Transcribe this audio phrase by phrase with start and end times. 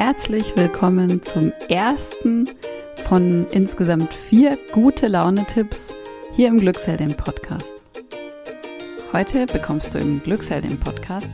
[0.00, 2.48] herzlich willkommen zum ersten
[3.04, 5.92] von insgesamt vier gute Laune-Tipps
[6.32, 7.68] hier im Glücksheldin Podcast.
[9.12, 11.30] Heute bekommst du im Glücksheldin Podcast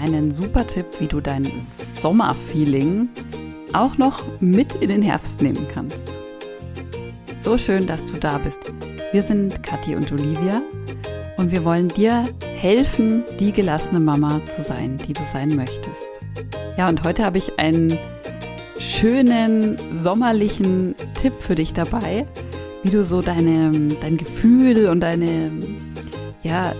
[0.00, 1.44] einen super Tipp, wie du dein
[1.76, 3.10] Sommerfeeling
[3.74, 6.08] auch noch mit in den Herbst nehmen kannst.
[7.42, 8.60] So schön, dass du da bist.
[9.12, 10.62] Wir sind Kathi und Olivia
[11.36, 16.13] und wir wollen dir helfen, die gelassene Mama zu sein, die du sein möchtest.
[16.76, 17.96] Ja, und heute habe ich einen
[18.80, 22.26] schönen sommerlichen Tipp für dich dabei,
[22.82, 25.52] wie du so deine, dein Gefühl und deine,
[26.42, 26.74] ja,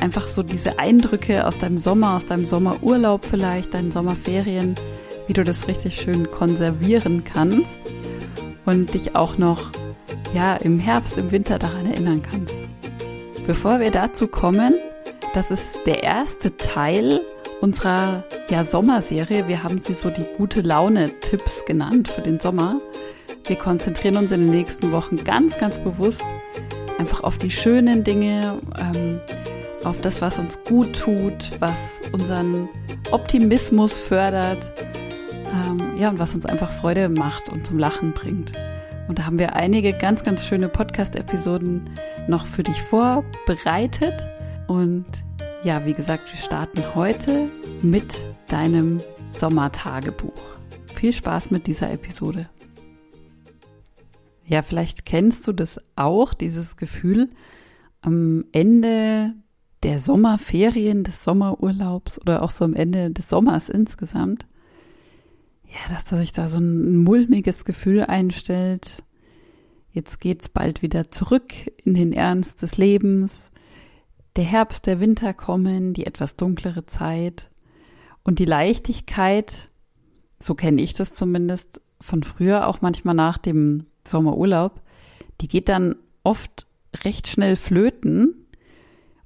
[0.00, 4.74] einfach so diese Eindrücke aus deinem Sommer, aus deinem Sommerurlaub vielleicht, deinen Sommerferien,
[5.28, 7.78] wie du das richtig schön konservieren kannst
[8.66, 9.70] und dich auch noch,
[10.34, 12.58] ja, im Herbst, im Winter daran erinnern kannst.
[13.46, 14.74] Bevor wir dazu kommen,
[15.32, 17.20] das ist der erste Teil
[17.60, 19.48] unserer ja, Sommerserie.
[19.48, 22.80] Wir haben sie so die gute Laune-Tipps genannt für den Sommer.
[23.46, 26.24] Wir konzentrieren uns in den nächsten Wochen ganz, ganz bewusst
[26.98, 29.20] einfach auf die schönen Dinge, ähm,
[29.84, 32.68] auf das, was uns gut tut, was unseren
[33.10, 34.58] Optimismus fördert,
[35.52, 38.52] ähm, ja, und was uns einfach Freude macht und zum Lachen bringt.
[39.08, 41.88] Und da haben wir einige ganz, ganz schöne Podcast-Episoden
[42.28, 44.12] noch für dich vorbereitet.
[44.66, 45.06] Und
[45.68, 47.50] ja, wie gesagt, wir starten heute
[47.82, 48.16] mit
[48.48, 49.02] deinem
[49.34, 50.40] Sommertagebuch.
[50.94, 52.48] Viel Spaß mit dieser Episode.
[54.46, 57.28] Ja, vielleicht kennst du das auch, dieses Gefühl
[58.00, 59.34] am Ende
[59.82, 64.46] der Sommerferien, des Sommerurlaubs oder auch so am Ende des Sommers insgesamt.
[65.66, 69.04] Ja, dass da sich da so ein mulmiges Gefühl einstellt.
[69.92, 71.52] Jetzt geht's bald wieder zurück
[71.84, 73.52] in den Ernst des Lebens
[74.38, 77.50] der Herbst, der Winter kommen, die etwas dunklere Zeit
[78.22, 79.66] und die Leichtigkeit,
[80.40, 84.80] so kenne ich das zumindest von früher, auch manchmal nach dem Sommerurlaub,
[85.40, 86.68] die geht dann oft
[87.02, 88.46] recht schnell flöten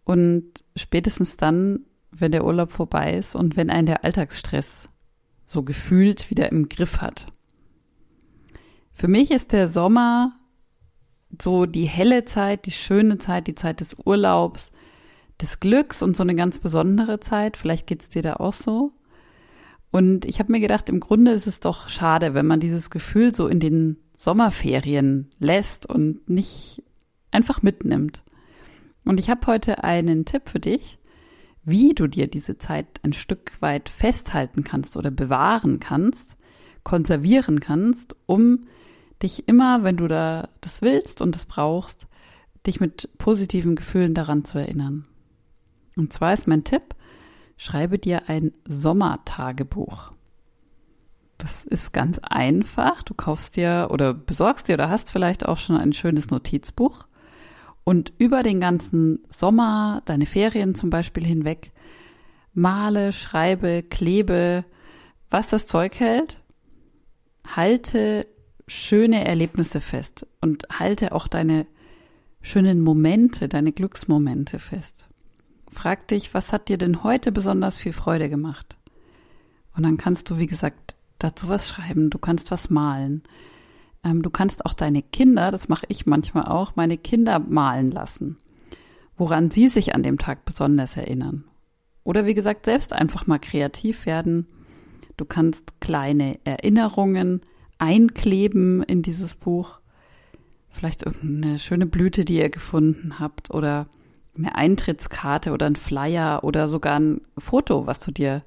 [0.05, 0.45] und
[0.77, 1.81] spätestens dann,
[2.11, 4.87] wenn der Urlaub vorbei ist und wenn ein der Alltagsstress
[5.45, 7.27] so gefühlt wieder im Griff hat.
[8.95, 10.33] Für mich ist der Sommer
[11.39, 14.73] so die helle Zeit, die schöne Zeit, die Zeit des Urlaubs,
[15.43, 17.57] des Glücks und so eine ganz besondere Zeit.
[17.57, 18.93] Vielleicht geht es dir da auch so.
[19.91, 23.35] Und ich habe mir gedacht, im Grunde ist es doch schade, wenn man dieses Gefühl
[23.35, 26.83] so in den Sommerferien lässt und nicht
[27.31, 28.23] einfach mitnimmt.
[29.05, 30.99] Und ich habe heute einen Tipp für dich,
[31.65, 36.37] wie du dir diese Zeit ein Stück weit festhalten kannst oder bewahren kannst,
[36.85, 38.67] konservieren kannst, um
[39.23, 42.07] dich immer, wenn du da das willst und das brauchst,
[42.67, 45.07] dich mit positiven Gefühlen daran zu erinnern.
[45.97, 46.95] Und zwar ist mein Tipp,
[47.57, 50.11] schreibe dir ein Sommertagebuch.
[51.39, 53.03] Das ist ganz einfach.
[53.03, 57.05] Du kaufst dir oder besorgst dir oder hast vielleicht auch schon ein schönes Notizbuch.
[57.85, 61.73] Und über den ganzen Sommer, deine Ferien zum Beispiel hinweg,
[62.55, 64.65] male, schreibe, klebe,
[65.31, 66.41] was das Zeug hält.
[67.45, 68.27] Halte
[68.69, 71.67] schöne Erlebnisse fest und halte auch deine
[72.41, 75.09] schönen Momente, deine Glücksmomente fest.
[75.73, 78.77] Frag dich, was hat dir denn heute besonders viel Freude gemacht?
[79.75, 83.23] Und dann kannst du, wie gesagt, dazu was schreiben, du kannst was malen.
[84.05, 88.37] Ähm, du kannst auch deine Kinder, das mache ich manchmal auch, meine Kinder malen lassen,
[89.17, 91.45] woran sie sich an dem Tag besonders erinnern.
[92.05, 94.47] Oder wie gesagt, selbst einfach mal kreativ werden.
[95.17, 97.41] Du kannst kleine Erinnerungen
[97.79, 99.81] einkleben in dieses Buch.
[100.71, 103.87] Vielleicht irgendeine schöne Blüte, die ihr gefunden habt oder
[104.37, 108.43] eine Eintrittskarte oder ein Flyer oder sogar ein Foto, was du dir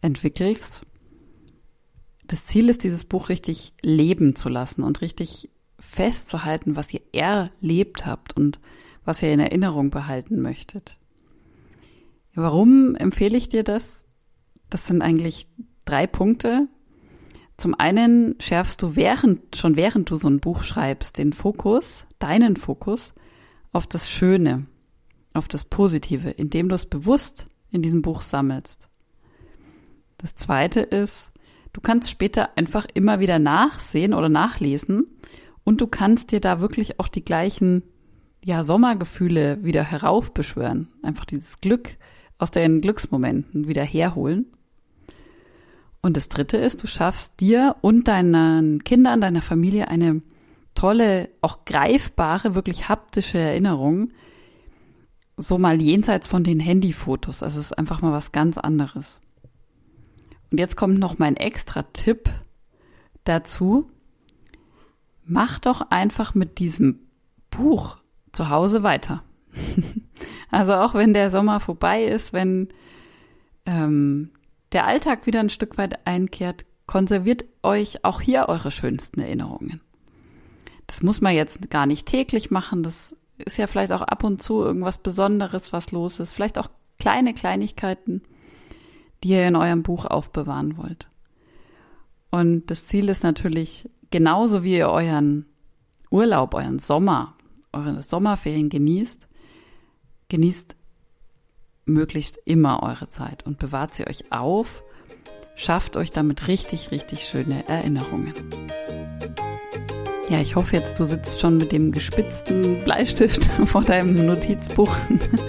[0.00, 0.82] entwickelst.
[2.26, 8.04] Das Ziel ist, dieses Buch richtig leben zu lassen und richtig festzuhalten, was ihr erlebt
[8.04, 8.58] habt und
[9.04, 10.96] was ihr in Erinnerung behalten möchtet.
[12.34, 14.04] Warum empfehle ich dir das?
[14.68, 15.48] Das sind eigentlich
[15.84, 16.68] drei Punkte.
[17.56, 22.56] Zum einen schärfst du während, schon während du so ein Buch schreibst, den Fokus, deinen
[22.56, 23.14] Fokus
[23.72, 24.64] auf das Schöne,
[25.36, 28.88] auf das Positive, indem du es bewusst in diesem Buch sammelst.
[30.18, 31.32] Das zweite ist,
[31.72, 35.06] du kannst später einfach immer wieder nachsehen oder nachlesen
[35.64, 37.82] und du kannst dir da wirklich auch die gleichen
[38.44, 40.88] ja, Sommergefühle wieder heraufbeschwören.
[41.02, 41.96] Einfach dieses Glück
[42.38, 44.46] aus deinen Glücksmomenten wieder herholen.
[46.00, 50.22] Und das dritte ist, du schaffst dir und deinen Kindern, deiner Familie eine
[50.76, 54.12] tolle, auch greifbare, wirklich haptische Erinnerung,
[55.36, 57.42] so mal jenseits von den Handyfotos.
[57.42, 59.20] Also es ist einfach mal was ganz anderes.
[60.50, 62.30] Und jetzt kommt noch mein extra Tipp
[63.24, 63.90] dazu.
[65.24, 67.00] Mach doch einfach mit diesem
[67.50, 67.98] Buch
[68.32, 69.22] zu Hause weiter.
[70.50, 72.68] also auch wenn der Sommer vorbei ist, wenn
[73.66, 74.30] ähm,
[74.72, 79.80] der Alltag wieder ein Stück weit einkehrt, konserviert euch auch hier eure schönsten Erinnerungen.
[80.86, 82.82] Das muss man jetzt gar nicht täglich machen.
[82.82, 86.32] Das ist ja vielleicht auch ab und zu irgendwas Besonderes, was los ist.
[86.32, 88.22] Vielleicht auch kleine Kleinigkeiten,
[89.22, 91.08] die ihr in eurem Buch aufbewahren wollt.
[92.30, 95.46] Und das Ziel ist natürlich, genauso wie ihr euren
[96.10, 97.34] Urlaub, euren Sommer,
[97.72, 99.28] eure Sommerferien genießt,
[100.28, 100.76] genießt
[101.84, 104.82] möglichst immer eure Zeit und bewahrt sie euch auf,
[105.54, 108.34] schafft euch damit richtig, richtig schöne Erinnerungen.
[110.28, 114.94] Ja, ich hoffe jetzt, du sitzt schon mit dem gespitzten Bleistift vor deinem Notizbuch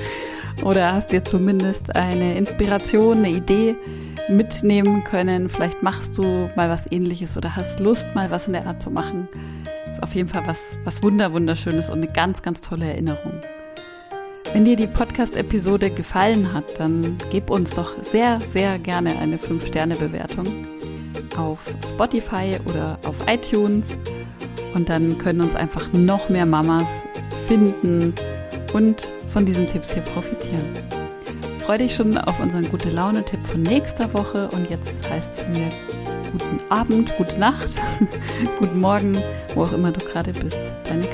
[0.64, 3.76] oder hast dir zumindest eine Inspiration, eine Idee
[4.30, 5.50] mitnehmen können.
[5.50, 8.92] Vielleicht machst du mal was ähnliches oder hast Lust, mal was in der Art zu
[8.92, 9.28] machen.
[9.90, 13.34] Ist auf jeden Fall was, was wunder, wunderschönes und eine ganz, ganz tolle Erinnerung.
[14.54, 20.68] Wenn dir die Podcast-Episode gefallen hat, dann gib uns doch sehr, sehr gerne eine 5-Sterne-Bewertung
[21.36, 23.98] auf Spotify oder auf iTunes.
[24.74, 27.06] Und dann können uns einfach noch mehr Mamas
[27.48, 28.14] finden
[28.74, 30.66] und von diesen Tipps hier profitieren.
[31.60, 35.70] Freue dich schon auf unseren gute Laune-Tipp von nächster Woche und jetzt heißt von mir
[36.32, 37.70] guten Abend, gute Nacht,
[38.60, 39.18] guten Morgen,
[39.56, 40.62] wo auch immer du gerade bist.
[40.84, 41.06] Deine